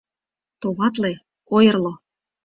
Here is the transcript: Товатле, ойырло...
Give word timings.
Товатле, 0.61 1.13
ойырло... 1.55 1.93